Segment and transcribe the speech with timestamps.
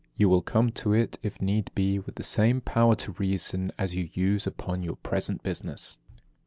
[0.15, 3.93] You will come to it, if need be, with the same power to reason, as
[3.93, 5.99] you use upon your present business.